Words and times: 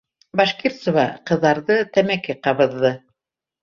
Башкирцева 0.39 1.05
ҡыҙарҙы, 1.33 1.79
тәмәке 1.95 2.41
ҡабыҙҙы. 2.45 2.97